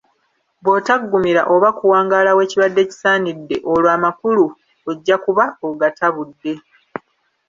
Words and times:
Bw’otaggumira 0.63 1.41
oba 1.53 1.69
kuwangaala 1.77 2.31
we 2.37 2.49
kibadde 2.51 2.81
kisaanidde 2.89 3.55
olwo 3.71 3.89
amakulu 3.97 4.43
ojja 4.89 5.15
kuba 5.23 5.45
ogatabuudde. 5.67 6.53